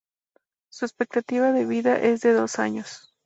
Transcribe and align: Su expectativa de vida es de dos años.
Su 0.71 0.85
expectativa 0.85 1.51
de 1.51 1.67
vida 1.67 1.99
es 1.99 2.21
de 2.21 2.33
dos 2.33 2.57
años. 2.57 3.13